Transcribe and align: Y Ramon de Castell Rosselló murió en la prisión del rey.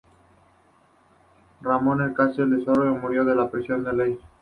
Y 1.61 1.63
Ramon 1.63 2.07
de 2.07 2.11
Castell 2.15 2.65
Rosselló 2.65 2.95
murió 2.95 3.21
en 3.21 3.37
la 3.37 3.51
prisión 3.51 3.83
del 3.83 3.97
rey. 3.99 4.19